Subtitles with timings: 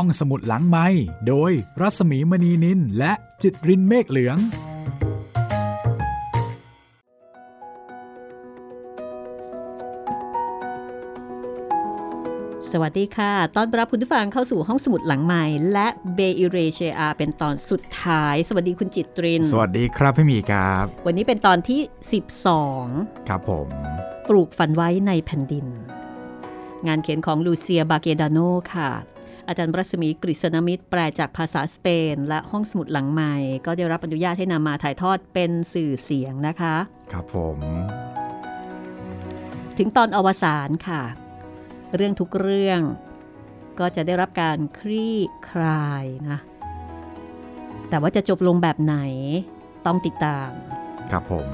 [0.00, 0.86] ห้องสมุดหลังไม้
[1.28, 4.36] โดยรัสมีมณีนินและจิตรินเมฆเหลือง
[12.72, 21.80] สวัสดีค่ะ ตอนรับคุณผู้ฟังเข้าสู่ห้องสมุดหลังใหม่ และเบอิเรเชอาเป็นตอนสุดท้าย สวัสดีคุณจิตริน สวัสดีครับพี่หมีครับ วันนี้เป็นตอนที่
[22.54, 23.68] 12 ครับผม
[24.28, 25.66] ปลูกฝันไว้ในแผ่นดิน
[26.86, 28.38] งานเขียนของลูเซียบาเกดาโน
[28.74, 28.90] ค่ะ
[29.48, 33.34] อาจารย์รัศมีกฤษณมิตรแปลจากภาษาสเปน และห้องสมุดหลังใหม่
[33.66, 36.76] ก็ได้รับอนุญาตให้นำมาถ่ายทอดเป็นสื่อเสียงนะคะ
[37.12, 37.58] ครับผม
[39.78, 41.02] ถึงตอนอวสานค่ะ
[41.94, 42.80] เรื่องทุกเรื่อง
[43.78, 45.16] ก็จะได้รับการคลี่
[45.48, 46.38] คลายนะ
[47.88, 48.96] แต่ว่าจะจบลงแบบไหน
[49.86, 50.50] ต้องติดตาม
[51.10, 51.48] ครับผม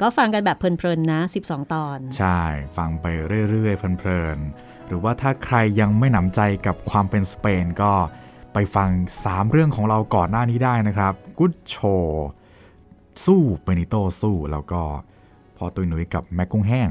[0.00, 2.42] ก็ฟังกันแบบเพลินๆนะ 12 ตอน ใช่
[2.76, 3.06] ฟังไป
[3.50, 7.92] เรื่อยๆเพลินๆ หรือว่าถ้าใครยังไม่หนำใจกับความเป็นสเปนก็
[8.52, 8.88] ไปฟัง
[9.22, 11.76] 3 เรื่องของเราก่อนหน้านี้ได้นะครับกุ๊ดโช
[13.24, 14.82] สู้เปนิโตสู้แล้วก็
[15.56, 16.88] พอตุยหนุยกับแมกกุ้งแห้ง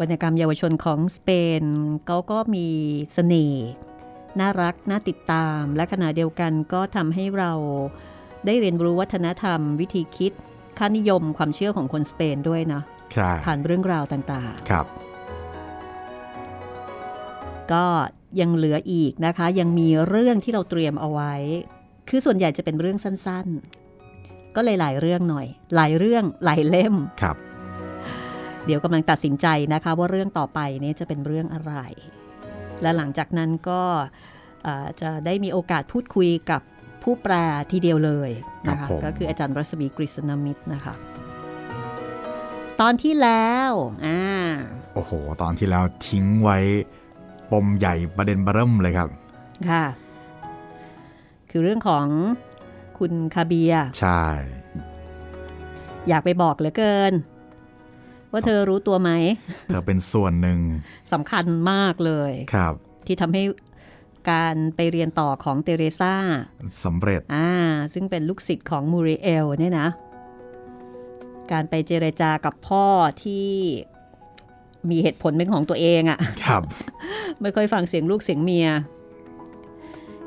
[0.00, 1.30] วรรณกรรมเยาวชนของสเป
[1.60, 1.62] น
[2.06, 2.66] เขาก็มี
[3.14, 3.66] เสน่ห์
[4.40, 7.52] น่ารัก น่าติดตาม และขณะเดียวกันก็ทำให้เรา
[8.46, 10.32] ได้เรียนรู้วัฒนธรรม วิธีคิด
[10.78, 12.82] ค่านิยมความเชื่อของคนสเปนด้วยนะ
[13.46, 17.84] ผ่านเรื่องราวต่างครับๆก็
[18.40, 21.34] ยังเหลืออีกนะคะ ยังมีเรื่องที่เราเตรียมเอาไว้
[22.08, 27.36] คือส่วนใหญ่จะเป็นเรื่องสั้นๆ ก็เลยหลายเรื่องหน่อย หลายเรื่องหลายเล่มครับ
[28.66, 31.74] เดี๋ยวกำลังตัดสินใจนะคะ ว่าเรื่องต่อไปนี้จะเป็นเรื่องอะไร
[32.82, 33.82] และหลังจากนั้นก็
[34.62, 36.60] เอ่อจะได้มีโอกาสพูดคุยกับ
[37.02, 37.34] ผู้แปล
[37.72, 38.30] ทีเดียวเลย
[38.68, 40.94] นะครัคะบผมก็คืออาจารย์รัศมีกฤษณมิตรนะคะ
[42.80, 43.70] ตอนที่แล้ว
[44.06, 44.20] อ่า
[44.94, 46.58] โอ้โห ตอนที่แล้วทิ้งไว้
[47.52, 49.08] ปมใหญ่ประเด็นเบอเริ่มเลยครับ
[49.70, 49.84] ค่ะ
[51.50, 52.06] คือเรื่องของ
[52.98, 54.24] คุณคาเบีย ใช่
[56.08, 57.12] อยากไปบอกเหลือเกิน
[58.32, 59.10] ว่าเธอรู้ตัวไหม
[59.68, 60.58] เธอเป็นส่วนหนึ่ง
[61.12, 62.74] สำคัญมากเลยครับ
[63.06, 63.42] ที่ทำให้
[64.30, 66.14] การไปเรียนต่อของเตเรซา
[66.84, 67.50] สำเร็จอ่า
[67.92, 69.88] ซึ่งเป็นลูกศิษย์ของมูริเอลเนี่ยนะ
[71.52, 72.86] การไปเจรจากับพ่อ
[73.22, 73.48] ที่
[74.90, 76.62] มีเหตุผลเป็นของตัวเองอะ่ะครับ
[77.42, 78.68] ไม่ค่อยฟังเสียงลูกเสียงเมีย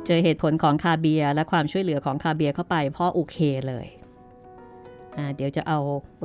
[0.05, 3.37] เจอเหตุผลของคาเบียและความช่วยเหลือของคาเบียเข้าไป พ่อโอเค
[3.67, 3.87] เลย
[5.17, 5.79] อ่าเดี๋ยวจะเอา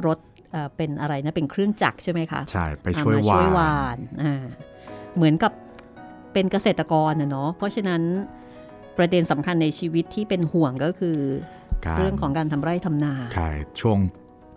[0.06, 0.19] รถ
[0.50, 4.44] เอ่อเป็นอะไรนะ เป็นเครื่องจักรใช่ไหมคะ ใช่ ไปเอาช่วยมาหวาช่วยหนวานอ่า
[5.16, 5.53] เหมือนกับ
[6.32, 8.03] เป็นเกษตรกรนะเนาะเพราะฉะนั้น
[8.99, 11.19] ประเด็นสำคัญในชีวิตที่เป็นห่วงก็คือ
[11.87, 13.49] การเรื่องของการทำไร่ทำนาใช่
[13.81, 13.99] ช่วง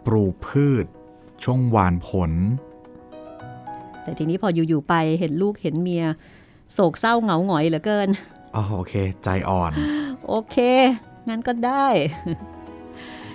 [0.08, 0.86] ปลูกพืช
[1.44, 2.32] ช่วงหวานผล
[4.04, 6.06] แต่ทีนี้พออยู่ ๆ ไปเห็นลูกเห็นเมีย
[6.74, 8.10] โศกเศร้าเหงาหงอยเหลือเกิน
[8.56, 9.72] อ๋อโอเค ใจอ่อน
[10.28, 10.58] โอเค
[11.30, 11.88] งั้นก็ได้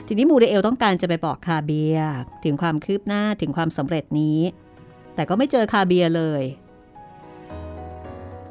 [0.06, 1.96] ทีนี้มูเรเอลต้องการจะไปบอกคาเบีย
[2.44, 4.38] ถึงความคืบหน้าถึงความสำเร็จนี้
[5.14, 6.42] แต่ก็ไม่เจอคาเบียเลย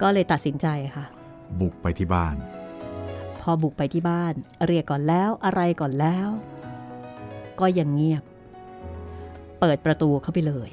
[0.02, 1.06] ก็เลยตัดสินใจค่ะ
[1.60, 2.36] บุกไปที่บ้าน
[3.42, 4.34] พอบุกไปที่บ้าน
[4.68, 6.30] เรียกก่อนแล้วอะไรก่อนแล้ว
[7.62, 8.24] ก็ยังเงียบ
[9.60, 10.72] เปิดประตูเข้าไปเลย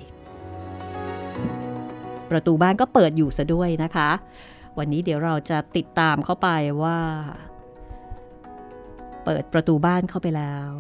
[2.31, 4.11] ประตูบ้านก็เปิดอยู่ซะด้วยนะคะ
[4.79, 6.49] วันนี้เดี๋ยวเราจะติดตามเข้าไป
[6.83, 6.99] ว่า
[9.25, 10.71] เปิดประตูบ้านเข้าไปแล้ว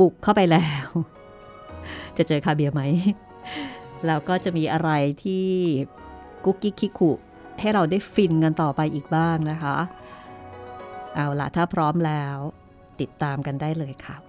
[0.00, 0.86] บุกเข้าไปแล้ว
[2.16, 2.82] จะเจอคาเบียไหม
[4.06, 4.90] แล้วก็จะมีอะไร
[5.24, 5.46] ที่
[6.44, 7.12] กุ๊กกิ๊กคิคุ
[7.60, 9.76] ให้เราได้ฟินกันต่อไปอีกบ้างนะคะ
[11.14, 12.36] เอาล่ะถ้าพร้อมแล้ว
[13.00, 14.27] ติดตามกันได้เลยค่ะ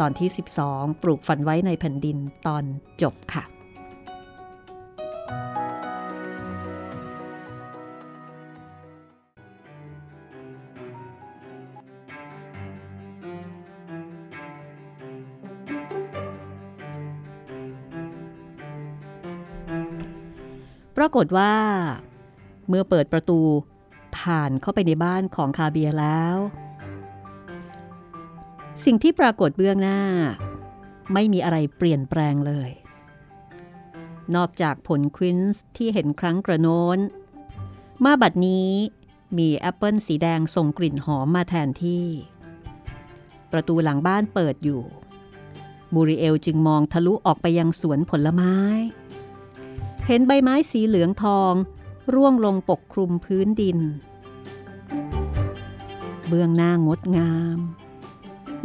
[0.00, 0.28] ตอนที่
[0.64, 2.16] 12 ปลูกฝันไว้ในแผ่นดิน
[2.46, 2.64] ตอน
[3.02, 3.44] จบค่ะ
[20.98, 21.52] ปรากฏว่า
[22.68, 23.40] เมื่อเปิดประตู
[24.16, 26.36] ผ่านเข้าไปในบ้านของคาเบียแล้ว
[28.84, 30.00] สิ่งที่ปรากฏเบื้องหน้า
[31.12, 32.70] ไม่มีอะไรเปลี่ยนแปลงเลย
[34.34, 36.98] นอกจากผล quince ที่เห็นครั้งกระโน้น
[38.04, 38.72] มาบัดนี้
[39.38, 42.06] มีแอปเปิลสีแดงส่งกลิ่นหอมมาแทนที่
[43.52, 44.82] ประตูหลังบ้านเปิดอยู่
[45.94, 48.54] มูริเอลจึงมองทะลุออกไปยังสวนผลไม้
[50.06, 51.52] เห็นใบไม้สีเหลืองทอง
[52.14, 53.78] ร่วงลงปกคลุมพื้นดิน
[56.28, 57.58] เบื้องหน้างดงาม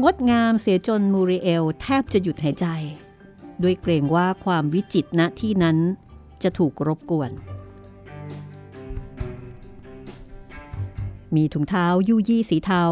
[0.03, 2.65] งดงามเสียจนมูริเอลแทบจะหยุดหายใจ
[3.63, 5.77] ด้วยเกรงว่าความวิจิตรณที่นั้น
[6.43, 7.31] จะถูกรบกวน
[11.35, 12.83] มีถุงเท้ายู่ยี่สีเทา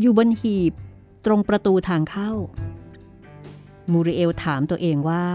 [0.00, 0.72] อยู่บนหีบ
[1.24, 2.30] ตรงประตูทางเข้า
[3.92, 5.26] มูริเอลถามตัวเองว่า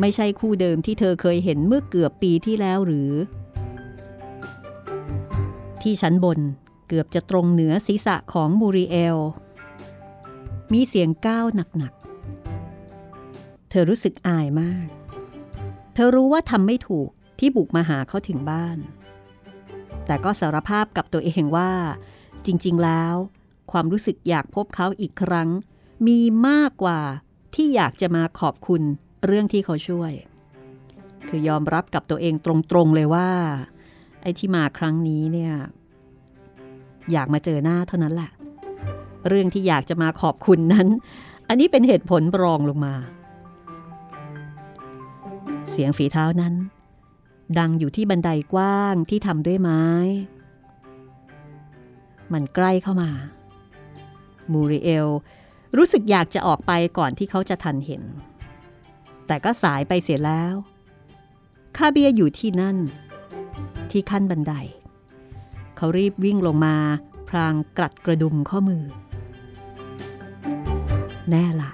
[0.00, 3.12] ไม่ใช่คู่เดิมที่เธอเคยเห็นเมื่อเกือบปีที่แล้วหรือ
[5.82, 6.38] ที่ชั้นบน
[6.88, 9.18] เกือบจะตรงเหนือศีรษะของมูริเอล
[10.72, 11.46] มีเสียงก้าว
[11.76, 14.86] หนักๆ เธอรู้สึกอายมาก
[15.94, 17.08] เธอรู้ว่าทำไม่ถูก
[17.38, 18.78] ที่บุกมาหาเขาถึงบ้าน
[20.06, 21.72] แต่ก็สารภาพกับตัวเองว่า
[22.46, 23.14] จริงๆแล้ว
[23.72, 25.48] ความรู้สึกอยากพบเขาอีกครั้ง
[26.06, 27.00] มีมากกว่า
[27.54, 28.82] ที่อยากจะมาขอบคุณ
[29.26, 30.12] เรื่องที่เขาช่วย
[31.28, 32.34] คือยอมรับกับตัวเอง
[32.70, 33.30] ตรงๆเลยว่า
[34.22, 35.54] ไอ้ที่มาครั้งนี้เนี่ย
[37.12, 38.30] อยากมาเจอหน้าเท่านั้นแหละ
[39.28, 40.88] เรื่องที่อยากจะมาขอบคุณนั้น
[41.48, 42.94] อันนี้เป็นเหตุผลรองลงมา
[45.70, 46.54] เสียงฝีเท้านั้น
[47.58, 49.84] ดังอยู่ที่บันไดกว้างที่ทำด้วยไม้
[52.32, 53.10] มันใกล้เข้ามา
[54.52, 55.08] มูริเอล
[55.76, 58.02] รู้สึกอยากจะออกไปก่อนที่เขาจะทันเห็น
[59.26, 60.54] แต่ก็สายไปเสียแล้ว
[61.76, 62.76] คาเบียอยู่ที่นั่น
[63.90, 64.52] ที่ขั้นบันได
[65.76, 66.76] เขารีบวิ่งลงมา
[67.28, 68.84] พรางกรัดกระดุมข้อมือ
[71.30, 71.72] แน่ละ่ะ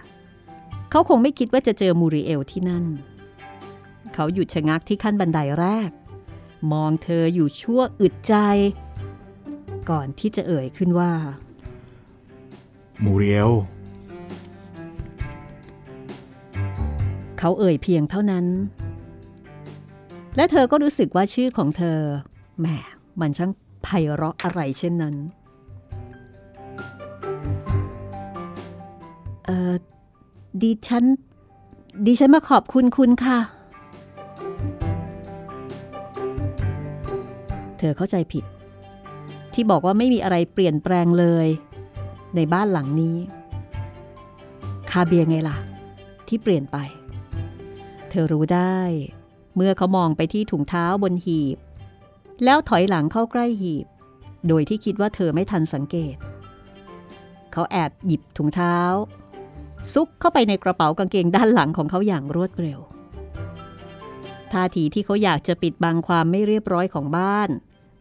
[0.91, 2.85] เขาคงไม่คิดว่าจะเจอมูริเอลที่นั่น
[4.15, 5.91] เขาหยุดชะงักที่ขั้นบันไดแรก
[6.73, 8.35] มองเธออยู่ชั่วอึดใจ
[9.91, 11.13] ก่อนที่จะเอ่ยขึ้นว่า
[13.05, 13.53] มูริเอล
[17.39, 18.47] เขาเอ่ยเพียงเท่านั้น
[20.37, 21.99] และเธอก็รู้สึกว่าชื่อของเธอ
[22.61, 22.67] แหม
[23.21, 23.53] มันช่าง
[23.85, 25.15] ไพเราะอะไรเช่นนั้น
[30.63, 31.05] ดิฉัน
[32.07, 33.39] ดิฉันมาขอบคุณคุณค่ะ
[37.79, 38.45] เธอเข้าใจผิด
[39.53, 41.47] ที่บอกว่าไม่มีอะไรเปลี่ยนแปลงเลย
[42.37, 43.17] ในบ้านหลังนี้
[44.91, 45.57] คาเบียไงล่ะ
[46.29, 46.77] ที่เปลี่ยนไป
[48.11, 48.79] เธอรู้ได้
[49.57, 51.59] เมื่อเขามองไปที่ถุงเท้าบนหีบ
[52.45, 53.87] แล้วถอยหลังเข้าใกล้หีบ
[54.49, 56.17] โดยที่คิดว่าเธอไม่ทันสังเกต
[57.53, 58.77] เขาแอบหยิบถุงเท้า
[59.93, 62.81] ซุกเข้าไปในกระเป๋ากางเกงด้านหลังของเขาอย่างรวดเร็ว
[64.53, 67.49] ท่าทีที่เขาอยากจะปิดบังความไม่เรียบร้อยของบ้าน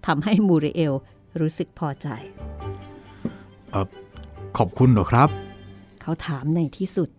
[0.05, 0.93] ทำให้มูริเอล
[1.39, 2.07] รู้สึกพอใจ
[3.71, 3.87] เออ
[4.57, 5.29] ขอบคุณเหรอครับ
[6.01, 7.09] เขาถามในที่สุด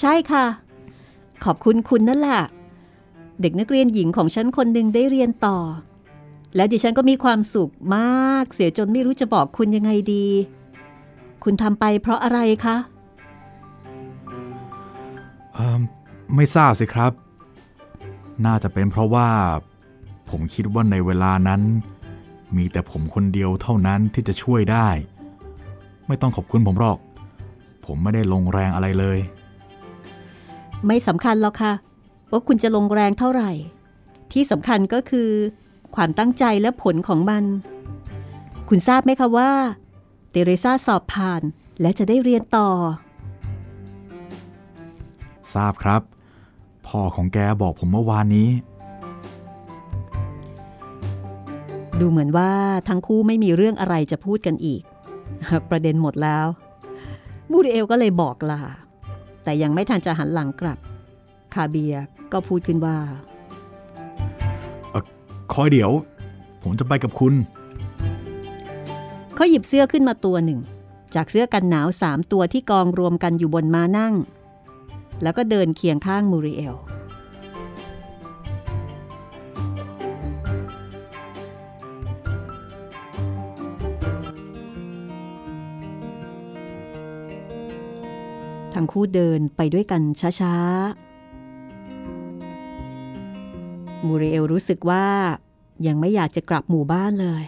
[0.00, 0.46] ใช่ค่ะ
[1.44, 2.42] ขอบคุณคุณนั่นแหละ
[3.40, 5.58] เด็กนักเรียนหญิงของฉันคนหนึ่งได้เรียนต่อ
[6.56, 10.26] และดิฉันก็มีความสุขมาก เสียจนไม่รู้จะบอกคุณยังไงดี
[11.44, 12.76] คุณทำไปเพราะอะไรคะ
[15.54, 15.80] เออ
[16.36, 17.12] ไม่ทราบสิครับ
[18.46, 19.28] น่าจะเป็นเพราะว่า
[20.30, 21.60] ผมคิดว่าในเวลานั้น
[22.56, 24.88] มีแต่ผมคนเดียวเท่านั้นที่จะช่วยได้
[26.06, 26.98] ไม่ต้องขอบคุณผมหรอก
[27.86, 29.18] ผมไม่ได้ลงแรงอะไรเลย
[30.86, 31.72] ไม่สำคัญหรอกค่ะ
[32.30, 33.50] ว่าคุณจะลงแรงเท่าไหร่
[34.32, 35.28] ที่สำคัญก็คือ
[35.96, 37.44] ความตั้งใจและผลของมัน
[38.68, 39.50] คุณทราบไหมคะว่า
[40.36, 41.42] เตเรซาสอบผ่าน
[41.80, 42.68] และจะได้เรียนต่อ
[45.54, 46.02] ทราบครับ
[46.86, 48.48] พ่อของแกบอกผมเมื่อวานนี้
[52.00, 52.50] ดูเหมือนว่า
[52.88, 54.82] ทั้งคู่ไม่มีเรื่องอะไรจะพูดกันอีก
[55.70, 56.46] ประเด็นหมดแล้ว
[57.50, 58.60] มูริเอลก็เลยบอกลา
[59.44, 60.78] แต่ยังไม่ทันจะหันหลังกลับ
[61.54, 61.94] คาเบีย
[62.32, 62.96] ก็พูดขึ้นว่า
[65.52, 65.90] คอยเดี๋ยว
[66.62, 67.34] ผมจะไปกับคุณ
[69.34, 70.60] เขาหยิบเสื้อขึ้นมาตัวหนึ่ง
[71.14, 74.14] จากเสื้อกันหนาวสามตัวที่กองรวมกันอยู่บนมานั่ง
[75.22, 76.74] แล้วก็เดินเคียงข้างมูริเอล
[88.74, 90.02] ทั้งคู่เดินไปด้วยกัน
[90.40, 95.06] ช้าๆ มูริเอลรู้สึกว่า
[95.86, 97.44] ยังไม่อยากจะกลับหมู่บ้านเลย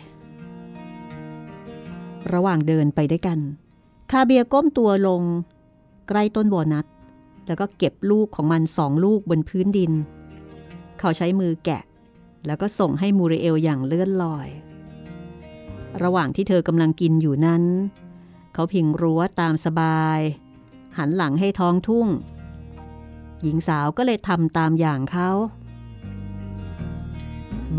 [2.33, 3.39] ระหว่างเดินไปด้วยกัน
[4.11, 5.23] คาเบียก้มตัวลง
[6.09, 6.87] ใกล้ต้นวอนัท
[7.47, 9.93] แล้วก็เก็บลูกของมันสองลูกบนพื้นดิน
[10.99, 11.83] เขาใช้มือแกะ
[12.47, 14.49] แล้วก็ส่งให้มูริเอลอย่างเลื่อนลอย
[16.03, 17.63] ระหว่างที่เธอกำลังกินอยู่นั้น
[18.53, 20.21] เขาพิงรั้วตามสบาย
[20.99, 22.07] หันหลังให้ท้องทุ่ง
[23.43, 25.31] หญิงสาวก็เลยทำตามอย่างเขา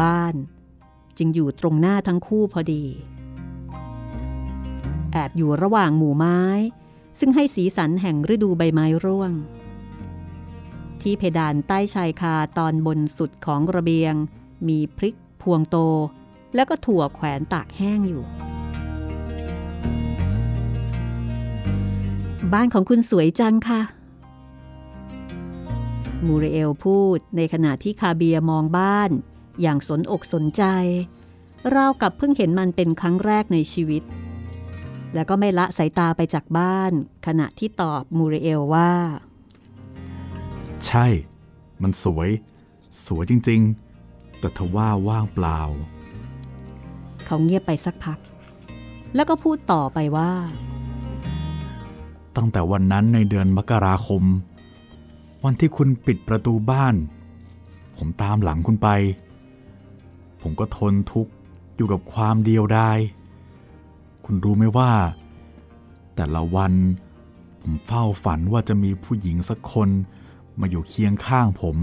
[0.01, 0.35] บ้าน
[1.17, 2.83] จึงอยู่ตรงหน้าทั้งคู่พอดี
[5.17, 6.41] อบอยู่ระหว่างหมู่ไม้
[7.19, 9.31] ซึ่งให้สีสันแห่งฤดูใบไม้ร่วง
[11.01, 14.13] ที่เพดานใต้ชายคาตอนบนสุดของระเบียง
[14.67, 15.77] มีพริกพวงโต
[16.55, 18.23] แล้วก็ถั่วแขวนตากแห้งอยู่
[22.53, 23.81] บ้านของคุณสวยจังค่ะ
[26.25, 29.09] มูเรเอลพูดในขณะที่คาเบียมองบ้าน
[29.61, 30.63] อย่างสนอกสนใจ
[31.75, 34.03] ราวกับเพิ่งเห็นมันเป็นครั้งแรกในชีวิต
[35.13, 36.91] แล้วก็ไม่ละสายตาไปจากบ้าน
[37.27, 38.91] ขณะที่ตอบมูเรเอลว่า
[40.85, 41.05] ใช่
[41.81, 42.29] มันสวย
[43.05, 43.61] สวยจริง
[44.01, 45.59] ๆ แต่ทว่าว่างเปล่า
[47.25, 48.19] เขาเงียบไปสักพัก
[49.15, 50.31] แล้วก็พูดต่อไปว่า
[52.35, 54.23] ตั้งแต่วันนั้นในเดือนมกราคม
[55.43, 56.95] วันที่คุณปิดประตูบ้าน
[57.97, 58.89] ผมตามหลังคุณไป
[60.41, 61.31] ผมก็ทนทุกข์
[61.75, 62.97] อยู่กับความเดียวดาย
[64.29, 64.91] คุณรู้ไหมว่า
[66.15, 66.73] แต่ละวัน
[67.61, 69.89] ผมเฝ้าฝันว่าจะมีผู้หญิงสักคน
[70.59, 71.77] มาอยู่เคียงข้างผม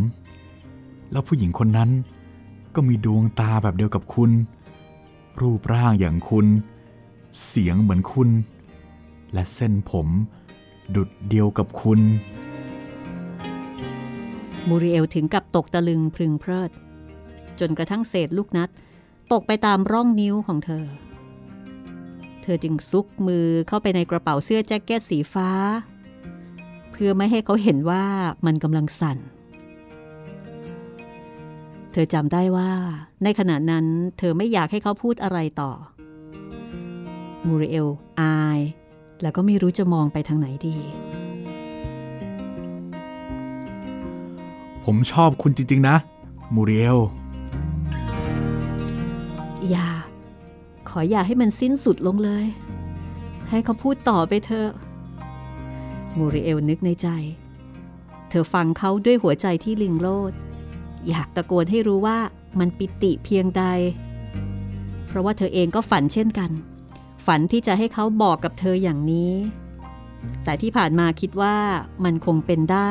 [1.13, 1.91] แล้วผู้หญิงคนนั้น
[2.75, 4.31] ก็มีดวงตาแบบเดียวกับคุณ
[5.41, 6.47] รูปร่างอย่างคุณ
[7.47, 8.29] เสียงเหมือนคุณ
[9.33, 10.09] และเส้นผม
[10.95, 12.01] ดุดเดียวกับคุณ
[14.69, 16.71] มูริเอลถึงกับตกตะลึงพึงเพริด
[17.61, 18.69] จนกระทั่งเศษลูกนัด
[19.33, 20.85] ตกไปตามร่องนิ้วของเธอ
[22.45, 25.51] เธอจึงซุกมือเข้าไปในกระเป๋าเสื้อแจ็คเก็ตสีฟ้า
[26.93, 28.05] เพื่อไม่ให้เขาเห็นว่า
[28.47, 29.19] มันกำลังสั่น
[31.93, 32.71] เธอจำได้ว่า
[33.23, 33.87] ในขณะนั้น
[34.19, 35.73] เธอไม่อยากให้เขาพูดอะไรต่อ
[37.47, 37.89] มูริเอล
[38.21, 38.61] อาย
[39.23, 40.77] แล้วก็ไม่รู้จะมองไปทางไหนดี
[44.85, 45.97] ผมชอบคุณจริง ๆ นะ
[46.55, 46.99] มูเรียล
[49.71, 49.89] อย่า
[50.89, 52.45] ขออย่าให้มันสิ้นสุดลงเลย
[53.51, 54.71] ให้เขาพูดต่อไปเถอะ
[56.17, 57.09] มูริเอลนึกในใจ
[58.29, 60.33] เธอฟังเขาด้วยหัวใจที่ลิงโลด
[61.09, 62.19] อยากตะโกนให้รู้ว่า
[62.59, 63.65] มันปิติเพียงใด
[65.07, 66.51] เพราะว่าเธอเองก็ฝันเช่นกัน
[67.27, 69.33] ฝันที่จะให้เขาบอกกับเธออย่างนี้
[70.45, 71.57] แต่ที่ผ่านมาคิดว่า
[72.05, 72.91] มันคงเป็นได้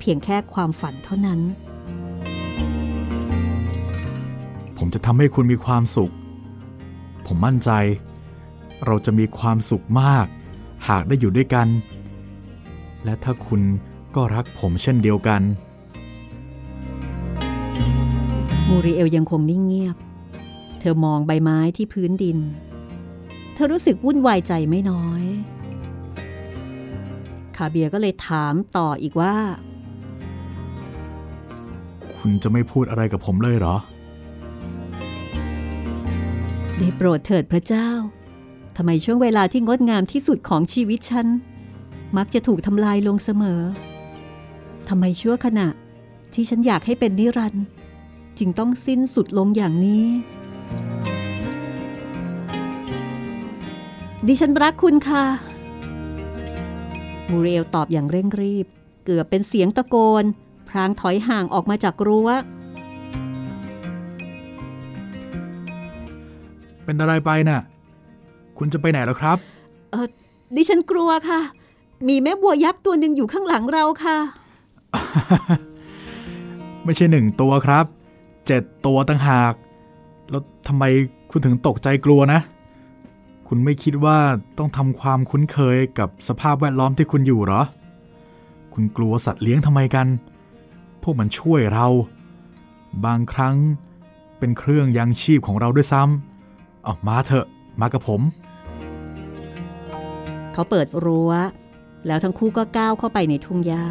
[0.00, 1.40] เพียงแค่ความฝันเท่านั้น
[4.78, 6.12] ผมจะทำให้คุณมีความสุข
[7.26, 7.70] ผมมั่นใจ
[8.86, 10.26] เราจะมีความสุขมาก
[10.88, 11.68] หากได้อยู่ด้วยกัน
[13.04, 13.62] และถ้าคุณ
[14.14, 15.42] ก็รักผมเช่นเดียวกัน
[18.68, 19.96] มูริเอลยังคงนิ่งเงียบ
[20.80, 22.38] เธอมองใบไม้ที่พื้นดิน
[23.54, 25.24] เธอรู้สึกวุ่นวายใจไม่น้อย
[27.56, 29.34] คาเบียก็เลยถามต่ออีกว่า
[32.16, 33.76] คุณจะไม่พูดอะไรกับผมเลยเหรอ
[36.78, 37.90] ได้โปรดเถิดพระเจ้า
[38.76, 41.26] ทำไมช่วงเวลาที่งดงามที่สุดของชีวิตฉัน
[42.16, 43.60] มักจะถูกทำลายลงเสมอ
[44.88, 45.68] ทำไมชั่วขณะ
[46.34, 47.64] ที่ฉันอยากให้เป็นนิรันดร์
[48.38, 50.04] จึงต้องสิ้นสุดลงอย่างนี้
[54.26, 55.24] ดิฉันรักคุณค่ะ
[57.30, 58.66] มูเรลตอบอย่างเร่งรีบ
[59.04, 60.24] เกือบเป็นเสียงตะโกน
[60.68, 62.28] พรางถอยห่างออกมาจากรั้ว
[66.86, 67.60] เป็นอะไรไปน่ะ
[68.58, 69.38] คุณจะไปไหนแล้วครับ
[69.90, 70.06] เออ
[70.54, 71.40] ดิฉันกลัวค่ะ
[72.08, 74.16] มีแม่บัวยักษ์ตัวหนึ่งอยู่ข้างหลังเราค่ะ
[76.84, 77.84] ไม่ใช่หนึ่งตัวครับ
[78.46, 79.54] เจ็ดตัวตั้งหาก
[80.30, 80.84] แล้วทำไม
[81.30, 82.40] คุณถึงตกใจกลัวนะ
[83.48, 84.18] คุณไม่คิดว่า
[84.58, 87.62] ต้องทำความคุ้นเคยกับสภาพแวดล้อมที่คุณอยู่เหรอ
[88.74, 90.06] คุณกลัวสัตว์เลี้ยงทำไมกัน
[91.02, 91.86] พวกมันช่วยเรา
[93.04, 93.56] บางครั้ง
[94.38, 96.35] เป็นเครื่องยังชีพของเราด้วยซ้ำ
[96.86, 97.46] เอามาเถอะ
[97.80, 98.20] มากับผม
[100.52, 101.32] เขาเปิดรั้ว
[102.06, 103.86] แล้วทั้งคู่ก็ก้าวเข้าไปในทุ่งหญ้า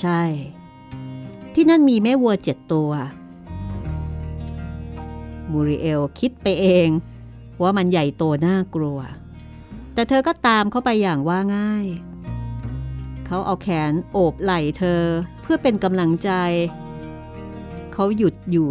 [0.00, 0.22] ใช่
[1.54, 2.90] ที่นั่นมีแม่วัวเจ็ดตัว
[5.50, 6.88] มูริเอลคิดไปเอง
[7.62, 8.98] ว่ามันใหญ่โตน่ากลัว
[9.94, 11.86] แต่เธอก็ตามเข้าไปอย่างว่าง่าย
[13.26, 15.02] เขาเอาแขนโอบไหล่เธอ
[15.42, 16.30] เพื่อเป็นกำลังใจ
[17.92, 18.70] เขาหยุดอยู่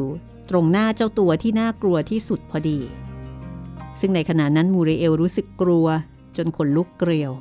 [0.50, 2.80] ตรงหน้าเจ้าตัวที่น่ากลัวที่สุดพอดี
[4.00, 5.88] ซึ่งในขณะนั้นมูเรเอลรู้สึกกลัว
[6.38, 7.32] จนขนลุกเกลียว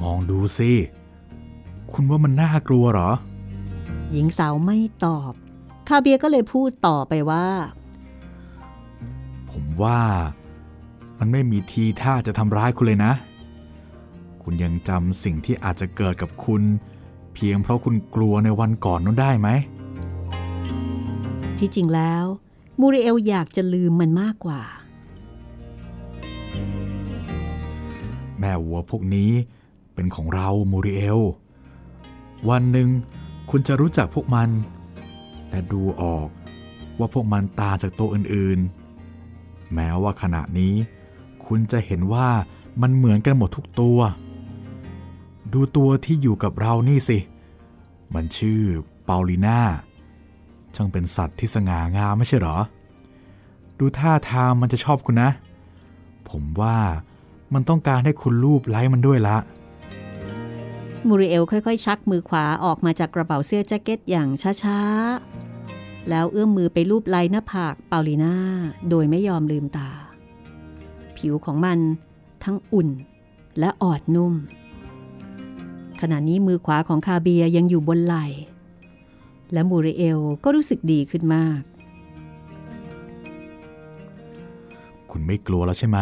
[0.00, 0.72] มองดูสิ
[1.92, 3.10] คุณว่ามันน่ากลัวเหรอ
[4.12, 5.32] หญิงสาวไม่ตอบ
[5.88, 7.46] คาเบียก็เลยพูดต่อไปว่า
[9.50, 10.00] ผมว่า
[11.18, 13.12] มันไม่มีทีท่าจะทำร้ายคุณเลยนะ
[14.42, 16.62] คุณยังจำสิ่งที่อาจจะเกิดกับคุณ
[17.34, 19.48] เพียงเพราะคุณกลัวในวันก่อนนั้นได้ไหม
[21.58, 22.24] ที่จริงแล้ว
[22.80, 24.62] มูริเอลอยากจะลืมมันมากกว่า
[28.38, 29.30] แม่วัวพวกนี้
[29.94, 31.20] เป็นของเรามูริเอล
[32.48, 32.88] วันหนึ่ง
[33.50, 34.48] คุณจะรู้จักพวกมัน
[35.48, 36.28] แต่ดูออก
[36.98, 40.74] ว่าพวกมันตาจากตัวอื่นๆ แม้ว่าขณะนี้
[41.46, 42.28] คุณจะเห็นว่า
[42.82, 43.98] มันเหมือนกันหมดทุกตัว
[45.52, 47.18] ดูตัวที่อยู่กับเรานี่สิ
[48.14, 48.62] มันชื่อ
[49.04, 49.60] เปาลิน่า
[50.74, 52.56] ช่างเป็นสัตว์ที่สง่างามไม่ใช่หรอ
[53.78, 55.30] ดูท่าทางมันจะชอบคุณนะ
[56.30, 56.76] ผมว่า
[57.54, 59.36] มันต้องการให้คุณรูปไล้มันด้วยละ
[61.06, 64.28] มูริเอลค่อยๆ ชักมือขวาออกมาจากกระเป๋าเสื้อแจ็คเก็ตอย่าง
[64.62, 68.36] ช้าๆ แล้วเอื้อมมือไปลูบไล้หน้าผากเปาลีน่า
[68.90, 69.90] โดยไม่ยอมลืมตา
[71.16, 71.78] ผิวของมัน
[72.44, 72.88] ทั้งอุ่น
[73.58, 74.34] และอ่อนนุ่ม
[76.00, 78.26] ขณะนี้มือขวาของคาเบียยังอยู่บนไหล่
[79.52, 81.60] และมูริเอลก็รู้สึกดีขึ้นมาก
[85.10, 85.98] คุณไม่กลัวแล้วใช่ไหม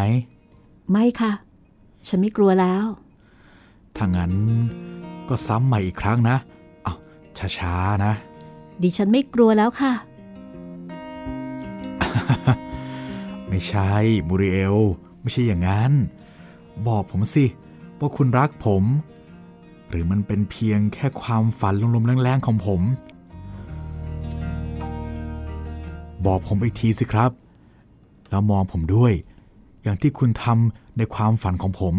[0.93, 1.33] ไม่ค่ะ
[2.09, 2.85] ฉันไม่กลัวแล้ว
[3.97, 4.33] ถ้างั้น
[5.29, 6.37] ก็ซ้ำใหม่อีกครั้งนะ
[6.83, 6.95] เอา
[7.59, 8.12] ช้าๆนะ
[8.83, 9.93] ดิฉันไม่กลัวแล้วค่ะ
[13.49, 13.91] ไม่ใช่
[14.29, 14.76] มูริเอล
[15.23, 15.93] ไม่ใช่อย่างนั้น
[16.87, 17.45] บอกผมสิ
[17.99, 18.83] ว่าคุณรักผม
[19.88, 22.81] หรือมันเป็นเพียงแค่ความฝันลมๆแรงๆของผม
[26.25, 27.30] บอกผมอีกทีสิครับ
[28.30, 29.12] แล้วมองผมด้วย
[29.82, 31.94] อย่างที่คุณทำในความฝันของผม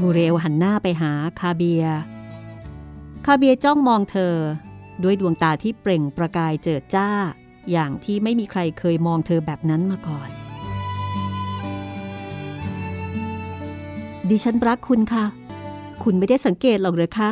[0.00, 1.84] มูเรลหันหน้าไปหาคาเบีย
[3.26, 4.34] คาเบียจ้องมองเธอ
[5.02, 7.08] ด้วยดวงตาที่เปล่งประกายเจิดจ้า
[7.70, 10.39] อย่างที่ไม่มีใครเคยมองเธอแบบนั้นมาก่อน
[14.30, 15.24] ดิฉันรักคุณค่ะ
[16.02, 17.30] คุณไม่ได้สังเกตหรอกเหรอคะ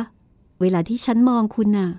[0.61, 1.89] เวลาที่ฉันมองคุณน่ะ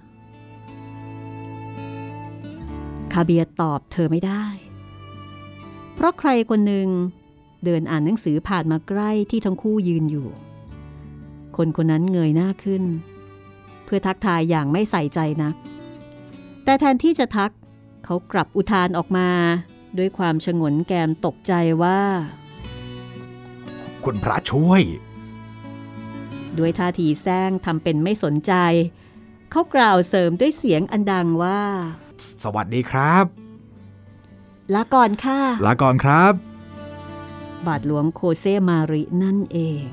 [3.12, 4.45] คาเบียตอบเธอไม่ได้
[5.95, 6.88] เพราะใครคนหนึ่ง
[7.65, 10.28] เดินอ่านหนังสือผ่านมาใกล้ที่ทั้งคู่ยืนอยู่
[11.56, 12.82] คนคนนั้นเงยหน้าขึ้น
[13.84, 15.54] เพื่อทักทายอย่างไม่ใส่ใจนัก
[16.65, 17.50] แต่แทนที่จะทัก
[18.04, 19.28] เขากลับอุทานออกมา
[19.99, 22.00] ด้วยความชงนแกมตกใจว่า
[24.04, 24.82] คุณพระช่วย
[26.58, 28.52] ด้วยท่าทีแซงทำเป็นไม่สนใจ
[29.50, 31.60] เขากล่าวเสริมด้วยเสียงอันดังว่า
[32.43, 33.25] สวัสดีครับ
[34.75, 36.32] ลาก่อนค่ะ ลาก่อนครับ
[37.67, 39.84] บาทหลวงโคเซมารินั่นเอง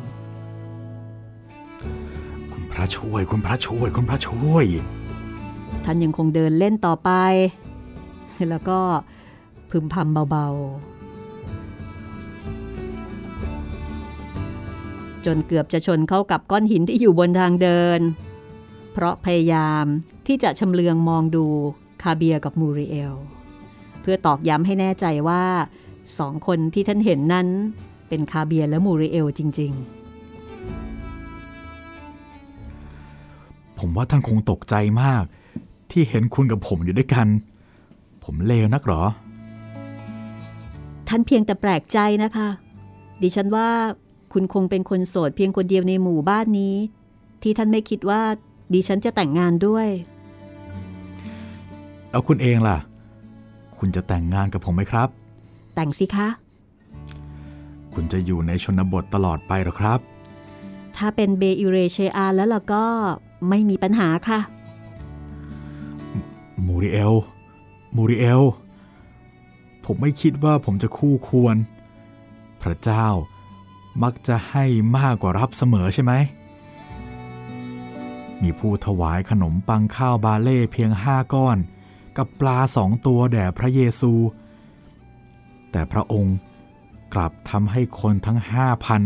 [2.54, 4.65] คุณพระช่วย คุณพระช่วย คุณพระช่วย
[5.86, 7.12] ท่านยังคงเดินเล่นต่อไป
[8.50, 8.80] แล้วก็
[9.70, 10.97] พึมพำเบาๆ
[15.28, 18.00] จนเกือบจะชนเข้ากับก้อนหินที่อยู่บนทางเดิน
[18.94, 19.86] เพราะพยายาม
[20.28, 21.46] ที่จะชำเลืองมองดู
[22.02, 23.13] คาเบียกับมูริเอล
[24.02, 25.44] เพื่อตอกย้ำให้แน่ใจว่า
[26.18, 27.48] สองคนที่ท่านเห็นนั้น
[28.10, 29.74] เป็นคาเบียและมูริเอลจริง
[33.80, 35.24] ผมว่าท่านคงตกใจมาก
[35.92, 37.28] ที่เห็นคุณกับผมอยู่ด้วยกัน
[38.24, 42.50] ผมเลวนักเหรอๆท่านเพียงแต่แปลกใจนะคะ
[43.22, 43.70] ดิฉันว่า
[44.34, 46.76] คุณคงเป็นคนโสดเพียงคนเดียวในหมู่บ้านนี้
[47.42, 48.22] ที่ท่านไม่คิดว่า
[48.74, 49.88] ดิฉันจะแต่งงานด้วย
[52.10, 52.78] แล้วคุณเองล่ะ
[53.80, 55.10] คุณจะแต่งงานกับผมไหมครับ
[55.76, 56.28] แต่งสิคะ
[57.94, 60.00] คุณจะอยู่ในชนบทตลอดไปหรอครับ
[60.98, 62.86] ถ้าเป็นเบอิเรเชอาแล้วล่ะก็
[63.50, 64.40] ไม่มีปัญหาค่ะ
[66.66, 67.16] มูริเอล
[67.96, 68.44] มูริเอล
[69.86, 71.56] ผมไม่คิดว่าผมจะคู่ควร
[72.62, 73.08] พระเจ้า
[74.04, 74.66] มักจะให้
[74.98, 76.14] มากกว่ารับเสมอใช่ไหม
[78.42, 81.58] มีผู้ถวายขนมปังข้าวบาเล่เพียงห้าก้อน
[82.18, 84.14] กับปลาสองตัวแด่พระเยซู
[85.72, 86.38] แต่พระองค์
[87.14, 89.02] กลับทำให้คนทั้งห้าพัน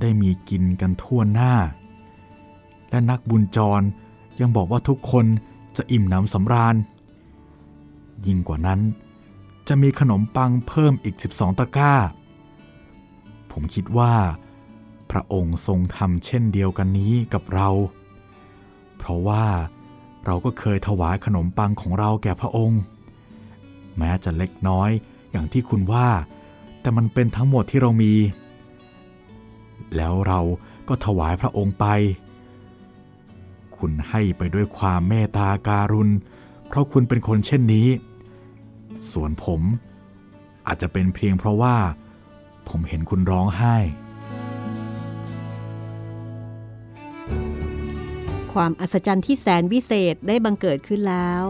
[0.00, 1.54] ได้มีกินกันทั่วหน้า
[2.90, 3.82] และนักบุญจร
[4.40, 5.26] ยังบอกว่าทุกคน
[5.76, 6.76] จะอิ่มหนำสำราญ
[8.26, 8.80] ยิ่งกว่านั้น
[9.68, 11.94] จะมีขนมปังเพิ่มอีก 12 ตะกร้า
[13.52, 14.14] ผมคิดว่า
[15.10, 17.68] พระองค์ทรงทำเช่นเดียวกันนี้กับเรา
[18.98, 19.44] เพราะว่า
[20.26, 22.80] เราก็เคยถวายขนมปังของเราแก่พระองค์
[23.98, 24.90] แม้จะเล็กน้อย
[25.30, 26.08] อย่างที่คุณว่า
[26.80, 28.14] แต่มันเป็นทั้งหมดที่เรามี
[29.96, 30.40] แล้วเรา
[30.88, 31.86] ก็ถวายพระองค์ไป
[33.76, 36.10] คุณให้ไปด้วยความเมตตาการุณ
[36.66, 37.88] เพราะคุณเป็นคนเช่นนี้
[39.12, 39.60] ส่วนผม
[40.66, 41.76] อาจจะเป็นเพียงเพราะว่า
[42.68, 43.76] ผมเห็นคุณร้องไห้
[48.52, 51.42] ความอัศจรรย์ที่แสนวิเศษได้บังเกิดขึ้นแล้ว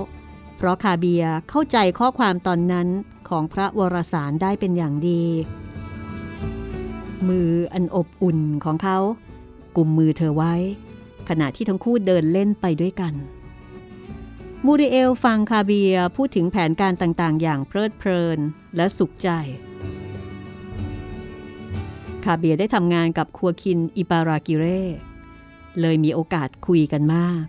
[0.56, 2.88] เพราะคาเบียเข้าใจข้อความตอนนั้น
[3.28, 5.24] ของพระวรสารได้เป็นอย่างดี
[7.28, 8.98] มืออันอบอุ่นของเขา
[9.76, 10.54] กุมมือเธอไว้
[11.28, 13.14] ขณะที่ทั้งคู่เดินเล่นไปด้วยกัน
[14.64, 18.38] มูริเอลฟังคาเบียพูดถึงแผนการต่างๆ อย่างเพลิดเพลิน
[18.76, 24.82] และสุขใจาเบียได้ทำงานกับคัวคินอิปารากิเร่
[25.80, 27.44] เลยมีโอกาสคุยกันมาก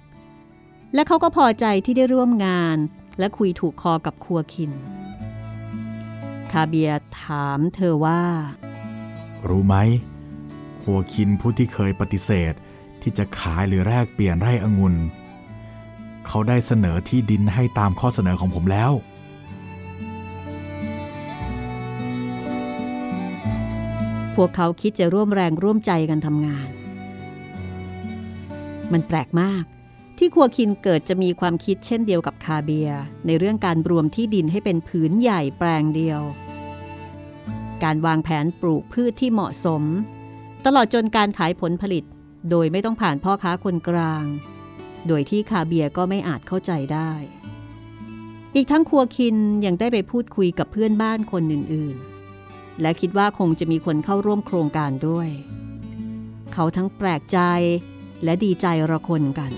[0.93, 2.77] และเขาก็พอใจที่ได้ร่วมงาน
[3.19, 4.71] และคุยถูกคอกับคัวคิน
[6.51, 6.91] คาเบีย
[7.21, 8.21] ถามเธอว่า
[9.49, 9.75] รู้ไหม
[10.83, 12.53] คัวคินผู้ที่เคยปฏิเสธ
[13.01, 14.95] ที่จะขายหรือแลกเปลี่ยนไร่องุ่น
[16.27, 18.91] เขาได้เสนอที่ดินให้ตามข้อเสนอของผมแล้ว
[24.43, 26.69] วกเขาคิดจะร่วมแรงร่วมใจกันทำงาน
[28.91, 29.63] มันแปลกมาก
[30.17, 32.89] ที่ครัวคินเกิดจะมีความคิดเช่นเดียวกับคาเบีย
[33.25, 36.21] ในเรื่องการรวมที่ดินให้เป็นผืนใหญ่แปลงเดียว
[37.83, 39.83] การวางแผนปลูกพืชที่เหมาะสม
[40.65, 42.03] ตลอดจนการขายผลผลิต
[42.49, 44.25] โดยไม่ต้องผ่านพ่อค้าคนกลาง
[45.07, 47.11] โดยที่คาเบียก็ไม่อาจเข้าใจได้
[48.55, 52.20] อีกทั้งครัวคินยังได้ไปพูดคุยกับเพื่อนบ้านคนอื่นๆ
[52.81, 55.29] และคิดว่าคงจะมีคนเข้าร่วมโครงการด้วย
[56.53, 57.39] เขาทั้งแปลกใจ
[58.23, 59.51] และดีใจระคนกัน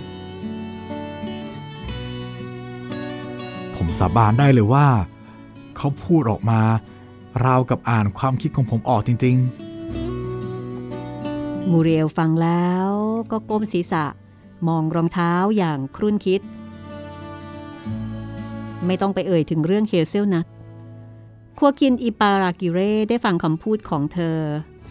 [3.76, 4.88] ผมสาบานได้เลยว่า
[5.78, 6.60] เขาพูดออกมา
[7.46, 9.48] ราวกับอ่านความคิดของผมออกจริง ๆ
[11.72, 12.90] มูเรียลฟังแล้ว
[13.32, 14.06] ก็ก้มศีรษะ
[14.68, 16.42] มองรองเท้าอย่างครุ่นคิด
[18.86, 20.46] ไม่ต้องไปเอ่ยถึงเรื่องเฮเซลนัท
[21.58, 24.40] คัวกินอิปารากิเร่ได้ฟังคำพูดของเธอ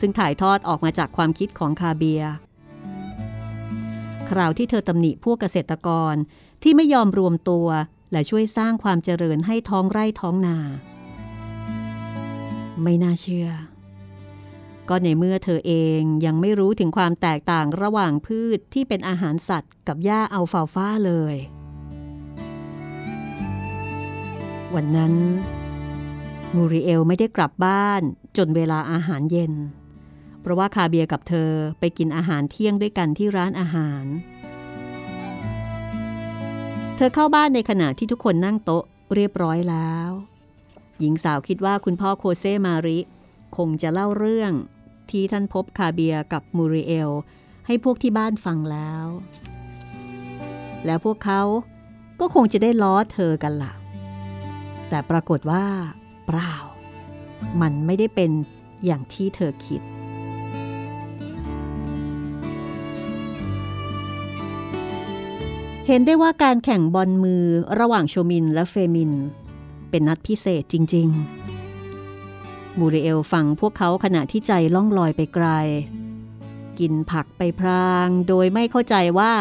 [0.01, 2.23] ซึ่งถ่ายทอดออกมาจากความคิดของคาเบีย
[4.31, 6.15] คราวที่เธอตำหนิพวกเกษตรกร
[6.63, 7.69] ที่ไม่ยอมรวมตัว
[8.13, 10.59] และช่วยสร้างความเจริญให้ท้องไร่ท้องนา
[12.83, 13.49] ไม่น่าเชื่อ
[14.89, 21.37] ก็ในเมื่อเธอเองยังไม่รู้ถึงความแตกต่างระหว่างพืชที่เป็นอาหารสัตว์กับหญ้าอัลฟาฟ้าเลย
[24.75, 25.15] วันนั้น
[26.57, 28.03] มูริเอลไม่ได้กลับบ้าน
[28.37, 29.53] จนเวลาอาหารเย็น
[30.41, 34.05] เพราะว่าคาเบียกับเธอไปกินอาหารเที่ยงด้วยกันที่ร้านอาหาร
[36.97, 38.85] เธอเข้าบ้านในขณะที่ทุกคนนั่งโต๊ะ
[39.15, 40.11] เรียบร้อยแล้ว
[40.99, 42.99] หญิงสาวคิดว่าคุณพ่อโคเซมาริ
[43.57, 44.53] คงจะเล่าเรื่อง
[45.11, 47.11] ที่ท่านพบคาเบียกับมูริเอล
[47.67, 49.07] ให้พวกที่บ้านฟังแล้ว
[50.87, 51.43] แล้วพวกเขา
[52.21, 53.73] ก็คงจะได้ล้อเธอกันละ่ะ
[54.89, 55.65] แต่ปรากฏว่า
[56.27, 56.55] เปล่า
[57.61, 58.31] มันไม่ได้เป็น
[58.85, 59.83] อย่างที่เธอคิด
[65.87, 67.45] เห็นได้ว่าการแข่งบอลมือ
[67.81, 69.13] ระหว่างโชมินและเฟมิน
[69.91, 75.47] เป็นนัดพิเศษจริง ๆ มูริเอลฟังพวกเขาขณะที่ใจล่องลอยไปไกล
[76.79, 79.33] กินผักไปพราง โดยไม่เข้าใจว่า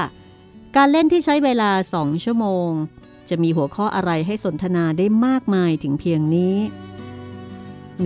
[0.76, 2.70] การเล่นที่ใช้เวลาสองชั่วโมง
[3.32, 6.56] จะมีหัวข้ออะไรให้สนทนาได้มากมายถึงเพียงนี้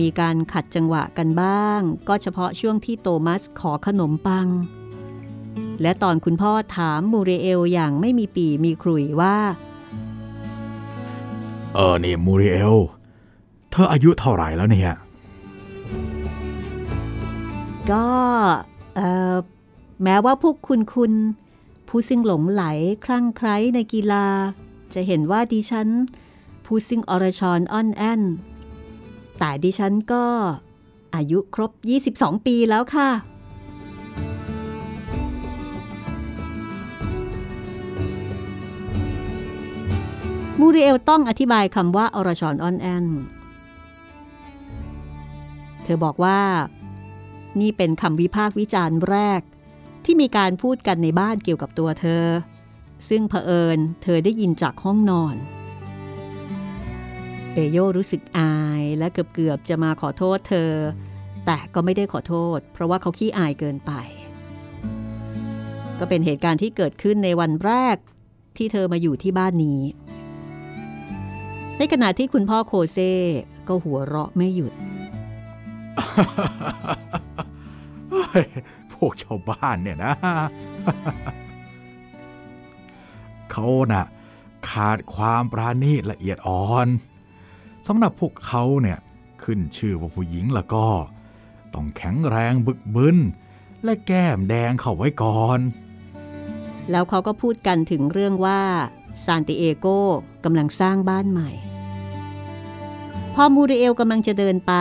[0.00, 4.48] มีการขัดจังหวะกันบ้าง ก็เฉพาะช่วงที่โตมัสขอขนมปัง
[5.82, 9.36] และตอนคุณพ่อถามมูเรเอลอย่างไม่มีปีมีครุยว่า
[11.74, 12.76] เออนี่มูริเอล
[13.70, 14.94] เธออายุเท่าไหร่แล้วเนี่ย
[17.90, 18.06] ก็
[18.96, 19.00] เอ
[19.32, 19.34] อ
[20.02, 21.12] แม้ว่าพวกคุณคุณ
[21.88, 22.64] ผู้ซึ่งหลงไหล
[23.04, 24.26] คลั่งไคล้ในกีฬา
[24.96, 25.88] จะเห็นว่าดิฉัน
[26.64, 28.22] ผู้ซึ่งอรชรอ่อนแอน
[29.38, 30.24] แต่ดิฉันก็
[31.14, 31.70] อายุครบ
[32.08, 33.10] 22 ปีแล้วค่ะ
[40.60, 43.04] มูริเอลต้องอธิบายคำว่าอรชรอ่อนแอน
[45.82, 46.40] เธอบอกว่า
[47.60, 49.40] นี่เป็นคำวิพากษ์วิจารณ์แรก
[50.04, 52.24] ที่มีการพูดกันในบ้านเกี่ยวกับตัวเธอ
[53.08, 55.36] ซึ่งเผอิญเธอได้ยินจากห้องนอน
[57.52, 60.72] เปโยรู้สึกอายและเกือบๆจะมาขอโทษเธอ
[61.46, 63.92] แต่ก็ไม่ได้ขอโทษ เพราะว่าเขาขี้อายเกินไป
[65.98, 67.96] ก็เป็นเหตุการณ์ที่เกิดขึ้นในวันแรก
[68.56, 69.80] ที่เธอมาอยู่ที่บ้านนี้
[71.78, 73.12] ในขณะที่คุณพ่อโคเซ่
[73.68, 74.72] ก็หัวเราะไม่หยุด
[78.92, 80.12] พวกชาวบ้านเนี่ยนะ
[83.52, 84.04] เขาน่ะ
[84.70, 86.88] ขาดความปราณีตละเอียดอ่อน
[87.86, 88.98] สำหรับพวกเขาเนี่ย
[89.42, 90.86] ขึ้นชื่อว่าผู้หญิงแล้วก็
[91.74, 93.16] ต้องแข็งแรงบึกบึน
[93.84, 95.60] และแก้มแดงเข้าไว้ก่อน
[96.90, 98.60] แล้วเขาก็พูดกันถึงเรื่องว่า
[99.24, 99.86] ซานติเอโก
[100.44, 101.50] กำลังสร้างบ้านใหม่
[103.34, 104.72] พอมูริเอลกำลังจะเดินไป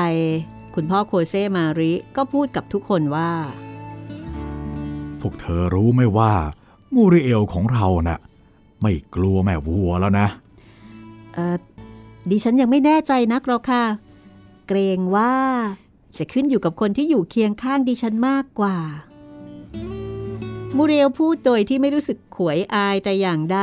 [0.76, 3.32] คุณพ่อโคเซมาริก็พูดกับทุกคนว่า
[5.20, 6.34] พวกเธอรู้ไหมว่า
[6.94, 8.20] มูริเอลของเรานะ่ะ
[8.82, 10.28] ไม่กลัวแม่วัวแล้วนะ
[11.34, 11.58] เออ
[12.30, 13.86] ดิฉันยังไม่แน่ใจนักหรอกค่ะ
[14.68, 15.34] เกรงว่า
[16.18, 18.78] จะขึ้นอยู่กับคนที่อยู่เคียงข้างดิฉันมากกว่า
[20.76, 23.60] มูเรลพูดโดยที่ไม่รู้สึกขวยอายแต่อย่างใด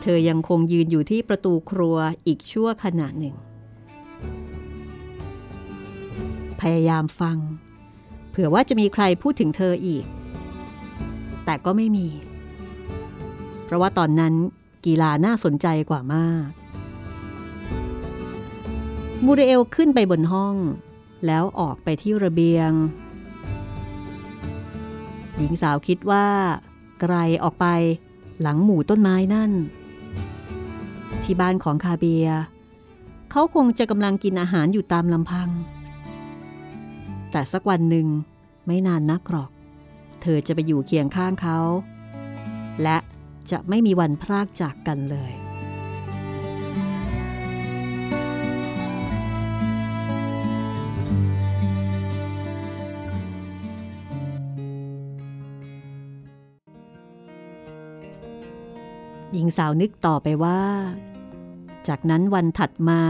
[0.00, 3.34] เธอยังคงยืนอยู่ที่ประตูครัวอีกชั่วขณะหนึ่ง
[6.60, 7.36] พยายามฟัง
[8.30, 10.04] เผื่อว่าจะมีใครพูดถึงเธออีก
[11.44, 12.08] แต่ก็ไม่มี
[13.72, 14.34] ราะว่าตอนนั้น
[14.86, 16.48] กีฬาน่าสนใจกว่ามาก
[19.24, 20.56] มูเรเอลขึ้นไปบนห้อง
[21.26, 22.70] แล้วออกไปที่ระเบียง
[25.36, 26.26] หญิงสาวคิดว่า
[27.00, 27.66] ไกลออกไป
[28.40, 29.52] หลังหมู่ต้นไม้นั่น
[31.22, 32.26] ที่บ้านของคาเบีย
[33.30, 35.48] เขาคงจะกำลังกินอาหารอยู่ตามลำพัง
[37.30, 38.06] แต่สักวันหนึ่ง
[38.66, 39.50] ไม่นานนักหรอก
[40.22, 41.58] เธอจะไปอยู่เคียงข้างเขา
[42.82, 42.96] และ
[43.52, 45.32] จะไม่มีวันพรากจากกันเลย
[59.32, 60.62] หญิงสาวนึกต่อไปว่า
[61.88, 63.02] จากนั้นวันถัดมา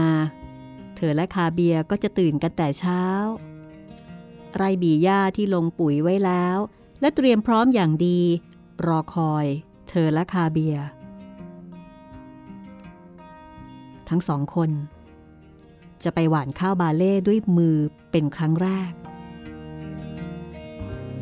[0.95, 3.03] เธอและคาเบียก็จะตื่นกันแต่เช้า
[4.55, 6.57] ไรบีหญ้าที่ลงปุ๋ยไว้แล้ว
[7.01, 8.19] และเตรียมพร้อมอย่างดี
[8.85, 9.45] รอคอย
[9.95, 10.75] เธอและคาเบีย
[14.09, 14.69] ทั้งสองคน
[16.03, 17.77] จะไปหว่านข้าวบาเล่ด้วยมือ
[18.11, 18.91] เป็นครั้งแรก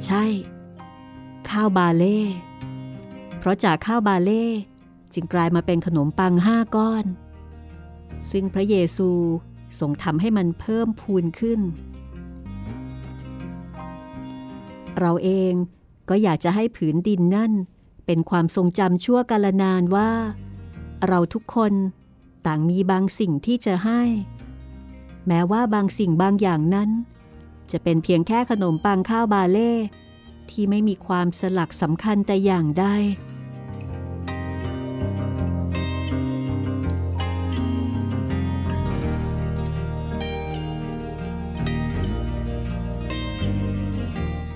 [0.05, 0.23] ใช่
[1.49, 2.19] ข้าวบาเล่
[3.37, 4.45] เพราะจากข้าวบาเล่
[5.13, 7.05] จึงกลายมาเป็นขนมปังห้าก้อน
[8.31, 9.09] ซึ่งพระเยซู
[9.79, 11.59] ทรงทำให้มันเพิ่มพูนขึ้น
[14.99, 15.53] เราเอง
[16.09, 17.53] ก็อยากจะให้ผืนดินนั่น
[18.05, 20.11] เป็นความทรงจำชั่วกาลนานว่า
[21.07, 21.73] เราทุกคน
[22.45, 24.01] ต่างมีบางสิ่งที่จะให้
[25.27, 26.89] แม้ว่าบางสิ่งบางอย่างนั้น
[27.71, 29.71] จะเป็นเพียงแค่ขนมปังข้าวบาเล่
[30.49, 32.85] ที่ไม่มีความสลักสำคัญแต่อย่างใด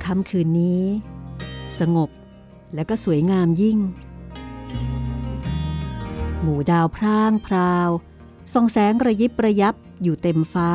[0.03, 0.83] ค่ำคืนนี้
[1.79, 2.09] สงบ
[2.75, 3.79] และก็สวยงามยิ่ง
[6.41, 7.89] หมู่ดาวพร่างพราว
[8.53, 10.71] ส่องแสงระยิบระยับอยู่เต็มฟ้า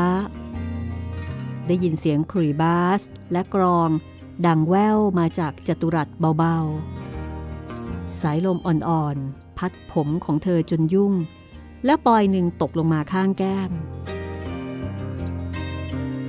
[1.67, 3.91] ได้ยินเสียงครุยบาสและกรอง
[4.47, 6.09] ดังแว่วมาจากจัตุรัส
[6.39, 11.13] เบาๆ สายลมอ่อนๆ พัดผมของเธอจนยุ่ง
[11.85, 13.71] และปลอยหนึ่งตกลงมาข้างแก้ม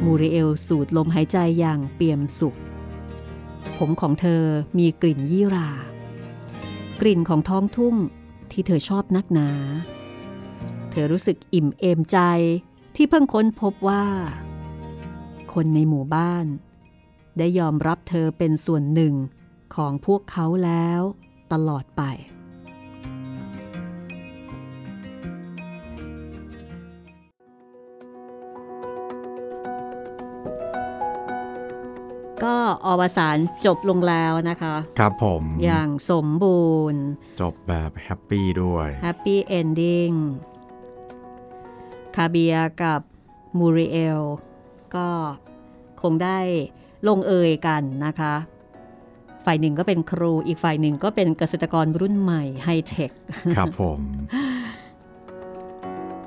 [0.04, 2.58] มูริเอลสูดลมหายใจอย่างเปี่ยมสุข
[3.86, 4.44] ผมของเธอ
[4.80, 5.70] มีกลิ่นยี่รา
[7.02, 7.96] กลิ่นของท้องทุ่ง
[8.52, 9.50] ที่เธอชอบนักหนา
[10.92, 12.18] เธอรู้สึกอิ่มเอมใจ
[12.96, 14.06] ที่เพิ่งค้นพบว่า
[15.54, 16.46] คนในหมู่บ้าน
[17.38, 19.14] ได้ยอมรับเธอเป็นส่วนหนึ่ง
[19.76, 21.02] ของพวกเขาแล้ว
[21.54, 22.02] ตลอดไป
[32.44, 37.04] ก็อวสานจบลงแล้วนะคะ ครับผม อย่างสมบูรณ์
[37.42, 40.10] จบแบบ happy ด้วย happy ending
[42.16, 43.02] คาเบียกับ
[43.58, 44.22] มูริเอล
[44.96, 45.08] ก็
[46.02, 46.40] คงได้
[47.08, 48.34] ลงเอยกันนะคะ
[49.46, 53.12] ฝ่ายหนึ่งก็เป็นครูอีกฝ่ายหนึ่งก็เป็นเกษตรกรรุ่นใหม่ไฮเทค
[53.56, 54.00] ครับผม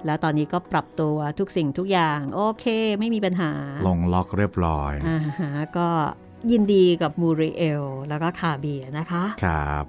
[0.07, 2.65] แล้วตอนนี้ก็ปรับตัวทุกสิ่งทุกอย่างโอเค
[2.99, 3.53] ไม่มีปัญหา
[3.87, 5.89] ลงล็อกเรียบร้อยอ่าฮะก็
[6.51, 9.85] ยินดีกับมูริเอลแล้วก็คาเบียนะคะ ครับ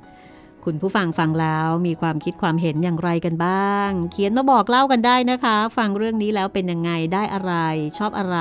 [0.65, 7.54] คุณผู้ฟังฟังแล้วมีความคิดความเห็นอย่างไรกันบ้าง เขียนมาบอกเล่ากันได้นะคะ ฟังเรื่องนี้แล้วเป็นยังไงได้อะไร
[7.97, 8.38] ชอบอะไร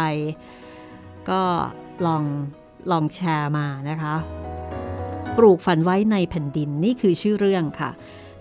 [1.30, 1.42] ก็
[2.06, 2.24] ลอง
[2.90, 4.14] ลองแชร์มานะคะ
[5.36, 7.90] ปลูกฝันไว้ในแผ่นดินนี่คือชื่อเรื่องค่ะ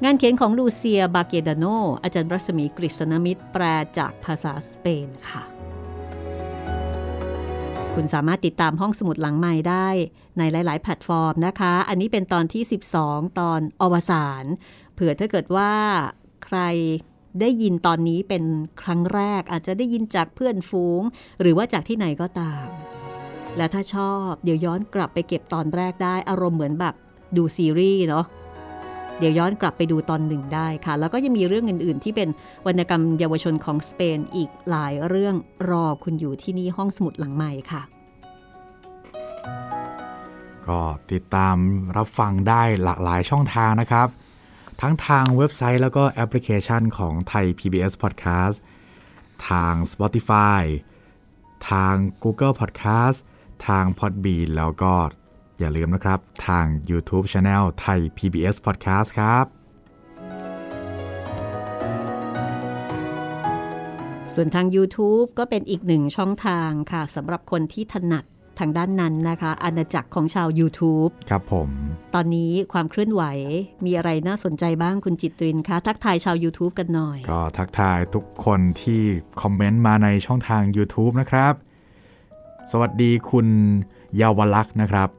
[0.05, 1.65] งานเขียนของลูเซียบาเกดาโน
[2.03, 3.63] อาจารย์รัศมีกฤษณมิตรแปล
[3.97, 5.43] จากภาษาสเปนค่ะ
[7.93, 9.87] คุณสามารถติดตามห้องสมุดหลังใหม่ได้
[10.37, 12.63] ในหลาย ๆ แพลตฟอร์มนะคะ อันนี้เป็นตอนที่
[12.99, 14.45] 12 ตอนอวสาน
[14.93, 15.71] เผื่อถ้าเกิดว่า
[16.45, 16.59] ใคร
[17.39, 18.43] ได้ยินตอนนี้เป็น
[18.81, 21.01] ครั้งแรก อาจจะได้ยินจากเพื่อนฟูง
[21.41, 22.67] หรือว่าจากที่ไหนก็ตาม
[23.57, 26.95] และถ้าชอบเดี๋ยวย้อนกลับไปเก็บตอนแรกได้อารมณ์เหมือนแบบ
[27.37, 28.25] ดูซีรีส์เนาะ
[29.19, 32.30] เดี๋ยวย้อนกลับไปดูตอนหนึ่งได้ค่ะ แล้วก็ยังมีเรื่องอื่น ๆ ที่เป็น
[32.67, 35.36] วรรณกรรมเยาวชนของสเปนอีกหลายเรื่อง
[35.69, 37.82] รอคุณอยู่ที่นี่ห้องสมุดหลังใหม่ค่ะ
[40.67, 41.58] ก็ติดตาม
[41.97, 44.08] รับฟังได้หลากหลายช่องทางนะครับ
[44.82, 48.58] ทั้งทางเว็บไซต์แล้วก็แอปพลิเคชันของไทย PBS Podcast
[49.49, 50.63] ทาง Spotify
[51.69, 53.17] ทาง Google Podcast
[53.67, 54.93] ทาง Podbean แล้วก็
[55.59, 59.45] อย่าลืมนะครับ ทาง YouTube Channel ไทย PBS Podcast ครับ
[64.33, 68.23] ส่วนทาง YouTube ก็เป็นอีกหนึ่งช่องทางค่ะสำหรับคนที่ถนัด
[68.59, 71.69] ทางด้านนั้นนะคะ อาณาจักรของชาว YouTube ครับผม
[72.15, 73.23] ตอนนี้ความเคลื่อนไหว
[73.85, 79.01] มีอะไรน่าสนใจบ้างคุณจิตรินคะทักทายชาว YouTube กันหน่อย ก็ทักทายทุกคนที่
[79.41, 81.53] คอมเมนต์มาในช่องทาง YouTube นะครับ
[82.71, 83.47] สวัสดีคุณ
[84.17, 85.09] เยาวลักษณ์นะครับ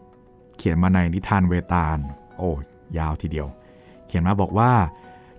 [0.57, 1.99] เขียนมาในนิทานเวตาล
[2.39, 2.51] โอ้
[2.99, 3.49] ยาวทีเดียว
[4.07, 4.73] เขียนมาบอกว่า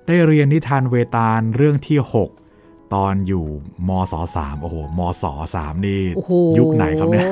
[0.06, 1.98] ได้เรียนนิทานเวตาลเรื่องที่
[2.46, 3.46] 6 ตอนอยู่
[3.88, 5.24] มศสามโอ้โหมศ
[5.56, 7.28] สามนี่โอ้โหยุคไหนครับเนี่ย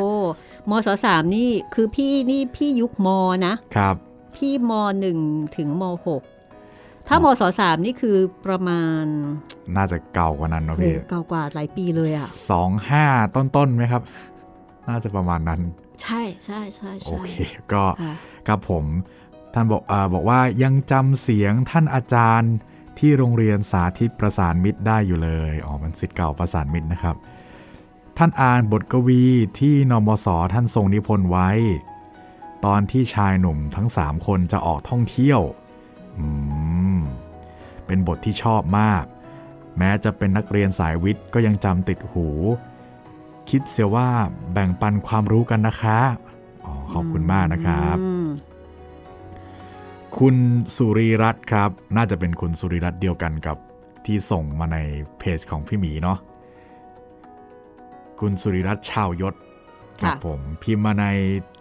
[0.70, 3.08] มศสามนี่คือพี่นี่พี่ยุคม
[3.46, 3.96] นะครับ
[4.36, 5.18] พี่มหนึ่ง
[5.58, 6.22] ถึงมหก
[7.08, 9.04] ถ้ามศสามนี่คือประมาณ
[9.76, 14.02] น่าจะเก่ากว่านั้นเนอะโหพี่เก่ากว่าหลายปีเลยอะสองห้าต้นๆไหมครับ
[14.88, 15.62] น่าจะประมาณนั้น
[16.02, 17.32] ใช่ใช่ใช่โอใช่เค
[17.74, 18.14] ก็ค่ะ
[18.48, 18.86] ครับผม
[19.54, 22.54] ท่านบอกเออบอกว่ายังจำเสียงท่านอาจารย์
[23.00, 27.16] ที่โรงเรียนสาธิตประสานมิตรได้อยู่เลยอ๋อมันสิทธิ์เก่าประสานมิตรนะครับ
[28.18, 29.24] ท่านอ่านบทกวี
[29.60, 31.50] ที่นมสท่านทรงนิพนธ์ไว้
[32.66, 35.42] ตอนที่ชายหนุ่มทั้งสามคนจะออกท่องเที่ยว
[36.18, 36.26] อื
[36.98, 37.00] ม
[37.86, 39.04] เป็นบทที่ชอบมาก
[39.78, 42.28] แม้จะเป็นนักเรียนสายวิทย์ก็ยังจำติดหู
[43.50, 44.08] คิดเสียว่า
[44.54, 46.00] แบ่งปันความรู้กันนะคะ
[46.66, 48.28] อ๋อขอบคุณมากนะครับอืม
[50.18, 50.36] คุณ
[50.76, 53.58] สุริรัตน์ครับ น่าจะเป็นคุณสุริรัตน์เดียวกันกับ
[54.06, 54.78] ที่ส่งมาใน
[55.20, 56.18] เพจของพี่หมีเนาะ
[58.20, 59.36] คุณสุริรัตน์ชาวยศ
[60.02, 61.06] ครัค่ะบผมพิมพ์มาใน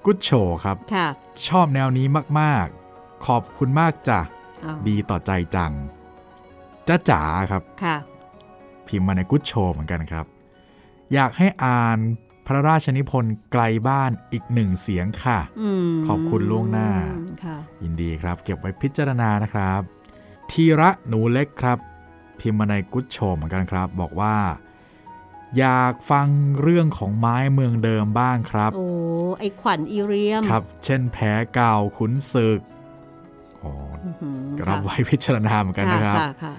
[0.05, 0.31] กุ๊ดโช
[0.65, 1.09] ครับค่ะ
[1.49, 2.07] ชอบแนวนี้
[2.41, 4.21] มากๆ ขอบคุณมากจ้ะ
[4.65, 5.73] อ้าวดีต่อใจจัง
[6.89, 7.97] จ้าจ๋าครับค่ะ
[8.89, 10.27] พิมพ์มาในกุ๊ดโชเหมือนกันครับ
[11.15, 11.99] อยากให้อ่าน
[12.47, 16.89] พระราชนิพนธ์ไกลบ้านอีกหนึ่งเสียงค่ะอืมขอบคุณล่วงหน้า
[17.45, 19.81] ค่ะยินดีครับ เก็บไว้พิจารณานะครับ
[20.51, 21.79] ทีระหนูเล็กครับ
[22.41, 24.37] พิมพ์มาในกุ๊ดโชว์เหมือนกันครับ บอกว่า
[25.59, 26.29] อยากฟัง
[26.63, 28.89] เรื่องของไม้เมืองเดิมบ้างครับ โอ้
[29.39, 32.61] ไอขวัญอีเรียม ครับ เช่นแผลเก่าขุนศึก
[33.61, 33.71] โอ้
[34.05, 36.55] อื้อหือรับค่ะไว้พิจารณาเหมือนกันนะครับค่ะค่ะ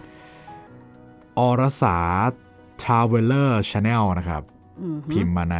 [1.37, 1.99] อรสา
[2.83, 4.43] Traveler Channel นะครับ
[4.81, 5.57] อือหือพิมพ์มาใน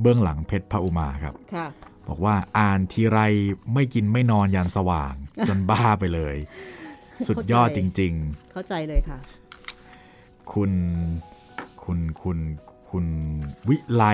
[0.00, 1.66] เบื้องหลังเพชรพระอุมาครับค่ะ
[2.08, 3.18] บอกว่าอ่านทีไร
[3.74, 5.14] ไม่กินไม่นอนยันสว่าง
[5.48, 6.36] จนบ้าไปเลย
[7.28, 8.12] สุดยอดจริง
[8.52, 10.72] เข้าใจเลยค่ะๆคุณ
[11.84, 12.38] คุณคุณ
[12.90, 13.06] คุณ
[13.68, 14.04] วิไล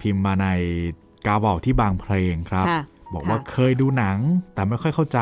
[0.00, 0.46] พิมพ์มาใน
[1.26, 2.82] กาบอกที่บางเพลงครับค่ะ
[3.14, 4.18] บอกว่าค่ะเคยดูหนัง
[4.54, 5.20] แต่ไม่ค่อยเข้าใจ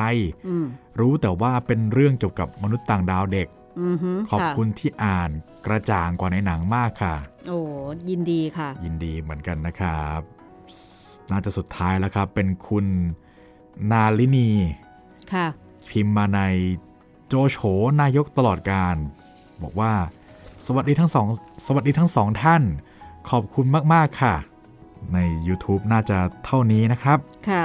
[0.48, 0.66] อืม
[1.00, 3.61] รู้แต่ว่าเป็นเรื่องเกี่ยวกับมนุษย์ต่างดาวเด็กอือหือ
[4.30, 5.30] ขอบะคุณที่อ่าน
[5.66, 7.14] กระจ่างกว่าในหนังมากค่ะ
[7.48, 7.58] โอ้
[8.08, 10.20] ยินดีค่ะ ยินดีเหมือนกันนะครับ
[11.30, 12.86] น่าจะสุดท้ายแล้วครับ เป็นคุณ
[13.90, 14.50] นาลินี
[15.32, 15.46] ค่ะ
[15.90, 16.40] พิมพ์มาใน
[17.26, 17.58] โจโฉ
[18.00, 18.96] นายกตลอดการ
[19.62, 19.92] บอกว่า
[20.66, 21.26] สวัสดีทั้งสอง
[21.66, 22.62] สวัสดีทั้งสองท่าน
[23.30, 24.34] ขอบคุณมาก ๆ ค่ะ
[25.14, 27.18] ใน YouTube น่าจะเท่านี้นะครับ
[27.50, 27.64] ค่ะ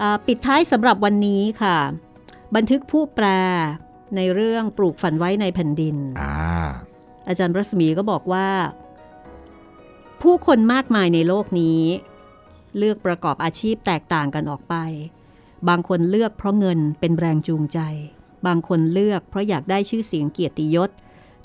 [0.00, 1.76] อ่าปิดท้ายสำหรับวันนี้ค่ะ
[2.54, 3.26] บันทึกผู้แปล
[4.16, 6.34] ในเรื่องปลูกฝันไว้ในแผ่นดินอ่า
[7.28, 8.48] อาจารย์รัศมีก็บอกว่า
[10.22, 11.82] ผู้คนมากมายในโลกนี้
[12.78, 14.74] เลือกประกอบอาชีพแตกต่างกันออกไป
[15.68, 17.78] บางคนเลือกเพราะเงินเป็นแรงจูงใจ
[18.46, 20.90] บางคนเลือกเพราะอยากได้ชื่อเสียงเกียรติยศ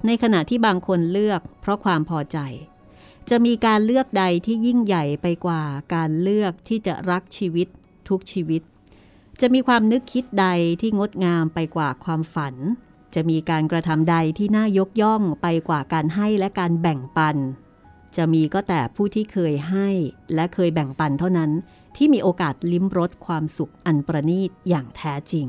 [0.06, 2.38] ในขณะที่บางคนเลือกเพราะความพอใจ
[3.30, 7.68] จะมีการเลือกใดที่ยิ่งใหญ่ไปกว่าการเลือกที่จะรักชีวิต
[8.10, 8.62] ทุกชีวิต
[9.42, 10.48] จะมีความนึกคิดใด
[10.82, 12.56] ที่งดงามไปกว่าความฝัน
[13.16, 17.36] จะมีการกระทำใดที่น่ายกย่องไปกว่าการให้และการแบ่งปัน
[18.16, 19.90] จะมีก็แต่ผู้ที่เคยให้
[20.36, 21.52] และเคยแบ่งปันเท่านั้น
[21.96, 25.48] ที่มีโอกาสลิ้มรสความสุขอันประณีตอย่างแท้จริง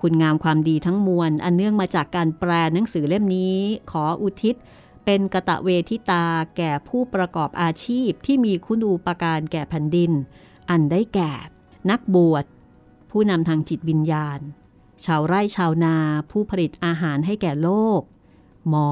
[0.00, 3.56] คุณงามความดีทั้งมวล อันเนื่องมาจากการแปลหนังสือเล่มนี้
[3.90, 4.54] ขออุทิศ
[5.04, 6.26] เป็นกะตะเวทิตา
[6.56, 10.12] แก่ผู้ประกอบอาชีพที่มีคุณูปการแก่แผ่นดิน
[10.70, 11.32] อันได้แก่
[11.90, 12.44] นักบวช
[13.10, 14.40] ผู้นำทางจิตวิญญาณ
[15.04, 15.96] ชาวไร่ชาวนา
[16.30, 18.00] ผู้ผลิตอาหารให้แก่โลก
[18.68, 18.90] หมอ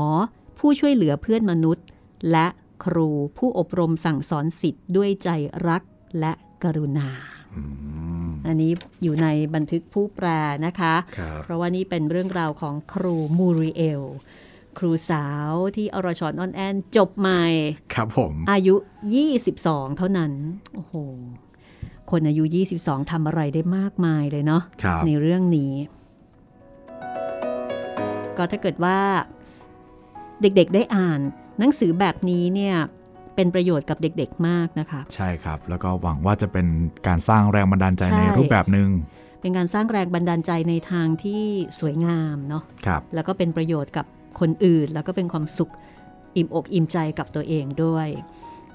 [0.58, 1.86] ผู้ช่วยเหลือเพื่อนมนุษย์
[2.30, 2.46] และ
[2.84, 3.08] ครู
[3.38, 5.28] ผู้อบรมสั่งสอนสิทธิ์ด้วยใจ
[5.68, 5.82] รัก
[6.20, 6.32] และ
[6.62, 7.10] กรุณา
[8.46, 8.72] อันนี้
[9.02, 10.28] อยู่ในบันทึกผู้แปล
[10.66, 14.02] นะคะครับเพราะว่านี่เป็นเรื่องราวของครูมูริเอล
[14.78, 17.44] ครูสาวที่อรชรออนแอนจบใหม่
[17.94, 18.74] ครับผม อายุ
[19.36, 20.32] 22 เท่านั้น
[20.74, 20.94] โอ้โห
[22.10, 22.44] คนอายุ
[22.78, 25.72] 22ทำอะไรได้มากมายเลยเนาะครับในเรื่องนี้
[28.36, 28.98] ก็ถ้าเกิดว่า
[30.42, 31.20] เด็กๆได้อ่าน
[31.58, 32.76] หนังสือแบบนี้เนี่ย
[33.34, 36.66] เป็นประโยชน์กับเด็กๆมากนะคะใช่ครับ แล้วก็หวังว่าจะเป็น
[37.06, 38.88] การสร้างแรงบันดาลใจใช่ในรูปแบบหนึ่ง
[39.40, 41.42] เป็นการสร้างแรงบันดาลใจในทางที่
[41.80, 44.06] สวยงามเนาะครับแล้วก็เป็นประโยชน์กับ
[44.40, 45.72] คนอื่น แล้วก็เป็นความสุข
[46.36, 48.08] อิ่มอกอิ่มใจกับตัวเองด้วย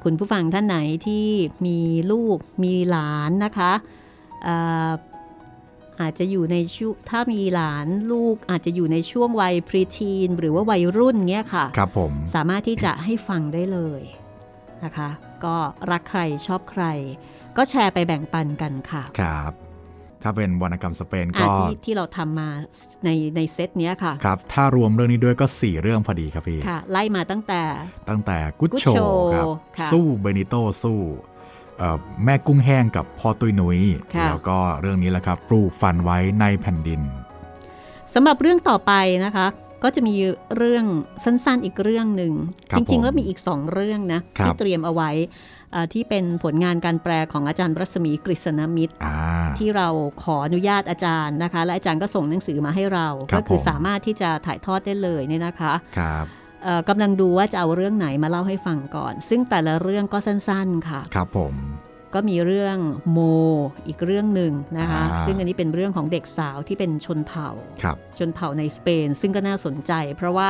[0.03, 0.77] คุณผู้ฟังท่านไหน
[1.07, 1.25] ที่
[1.65, 1.79] มี
[2.11, 3.71] ลูกมีหลานนะคะ
[4.43, 4.55] เอ่
[4.89, 4.91] อ
[6.01, 14.01] อาจจะอยู่ในช่วงถ้ามีหลานลูกอาจจะอยู่ในช่วงวัยพรีทีน หรือว่าวัยรุ่นเงี้ยค่ะครับผมสามารถที่จะให้ฟังได้เลย
[14.83, 15.09] นะคะ
[15.45, 15.55] ก็
[15.91, 16.83] รักใครชอบใคร
[17.57, 19.53] ก็แชร์ไปแบ่งปันกันค่ะครับ
[20.23, 22.49] ถ้าเป็นวรรณกรรมสเปนอะก็ที่ที่เราทำมา
[23.05, 27.61] ในในเซตเนี้ยค่ะครับถ้ารวมเรื่องนี้ด้วยก็ 4 เรื่องพอดีครับพี่ค่ะไล่มาตั้งแต่
[28.09, 29.45] ตั้งแต่กุ๊ด Good โช Show ครับ
[29.77, 30.99] ค่ะสู้เบนิโตสู้
[31.77, 33.79] เอ่อแม่กุ้งแห้งกับพ่อตุยนุย้ย
[34.15, 37.01] ค่ะแล้วก็เรื่องนี้แหละครับปลูกฝันไว้ในแผ่นดิน
[38.13, 38.93] สำหรับเรื่องต่อไป
[39.25, 39.47] นะคะ
[39.83, 40.15] ก็จะมี
[40.57, 40.85] เรื่อง
[41.23, 42.33] สั้นๆอีกเรื่องหนึ่ง
[42.71, 45.51] ครับจริงผมๆแล้วมีอีกสองเรื่องนะครับที่เตรียมเอาไว้อ่า
[45.93, 49.15] ที่เป็นผลงานการแปลของอาจารย์รัศมีกฤษณมิตรอ่า
[49.59, 49.87] ที่เรา
[50.23, 56.25] ขออนุญาตอาจารย์นะคะ และอาจารย์ก็ส่งหนังสือมาให้เราครัก็บคือผมสามารถที่จะถ่ายทอดได้เลยเนี่ยนะคะครับ
[56.63, 61.55] เอ่อกำลังดูว่าจะเอาเรื่องไหนมาเล่าให้ฟังก่อน ซึ่งแต่ละเรื่องก็สั้นๆค่ะ ครับผม
[62.13, 62.77] ก็มีเรื่อง
[63.11, 63.19] โม
[63.87, 67.49] อีกเรื่องหนึ่งนะคะอ่าซึ่งอันนี้เป็นเรื่องของเด็กสาวที่เป็นชนเผ่า
[67.83, 70.49] ครับชนเผ่าในสเปน ซึ่งก็น่าสนใจ เพราะว่า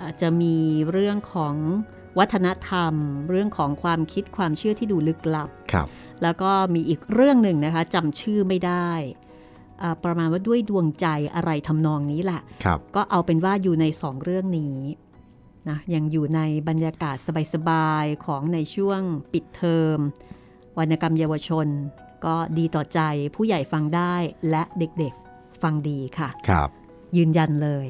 [0.00, 0.56] อ่าจะมี
[0.92, 1.54] เรื่องของ
[2.18, 2.94] วัฒนธรรม
[3.30, 5.86] เรื่องของความคิดความเชื่อที่ดูลึกลับครับ
[6.22, 8.90] แล้วก็มีอีกเรื่องหนึ่งนะคะจำชื่อไม่ได้
[9.82, 14.78] อ่าประมาณว่าด้วยดวงใจอะไรทำนองนี้แหละครับก็เอาเป็นว่าอยู่ในสองเรื่องนี้
[15.68, 17.16] นะยังอยู่ในบรรยากาศ
[17.54, 19.00] สบายๆของในช่วง
[19.32, 19.98] ปิดเทอม
[20.78, 21.66] วรรณกรรมเยาวชน
[22.24, 23.00] ก็ดีต่อใจ
[23.34, 24.14] ผู้ใหญ่ฟังได้
[24.50, 26.68] และเด็กๆฟังดีค่ะครับ
[27.16, 27.86] ยืนยันเลย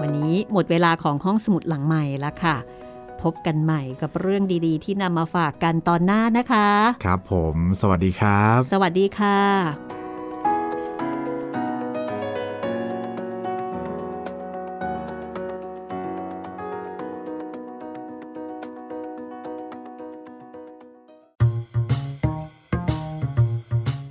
[0.00, 2.56] วันนี้หมดเวลาของห้องสมุดหลังใหม่แล้วค่ะ
[3.22, 6.68] พบกันใหม่กับเรื่องดีๆ ที่นำมาฝากกันตอนหน้านะคะ
[7.04, 9.38] ครับผม สวัสดีครับ สวัสดีค่ะ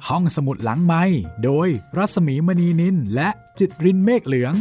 [0.09, 1.03] ห้องสมุดหลังไม้
[1.43, 1.67] โดย
[1.97, 3.29] รัสมีมณีนินและ
[3.59, 4.55] จิตรินเมฆเหลือง